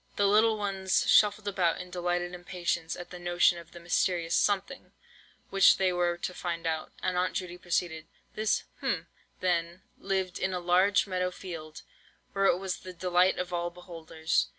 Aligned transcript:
The 0.15 0.25
little 0.27 0.57
ones 0.57 1.07
shuffled 1.07 1.47
about 1.47 1.79
in 1.79 1.91
delighted 1.91 2.33
impatience 2.33 2.95
at 2.95 3.11
the 3.11 3.19
notion 3.19 3.59
of 3.59 3.71
the 3.71 3.79
mysterious 3.79 4.33
"something" 4.33 4.93
which 5.51 5.77
they 5.77 5.93
were 5.93 6.17
to 6.17 6.33
find 6.33 6.65
out, 6.65 6.91
and 7.03 7.15
Aunt 7.15 7.33
Judy 7.35 7.59
proceeded:— 7.59 8.07
"This—hm—then, 8.33 9.83
lived 9.99 10.39
in 10.39 10.53
a 10.53 10.59
large 10.59 11.05
meadow 11.05 11.29
field, 11.29 11.83
where 12.33 12.45
it 12.47 12.57
was 12.57 12.77
the 12.77 12.93
delight 12.93 13.37
of 13.37 13.53
all 13.53 13.69
beholders. 13.69 14.47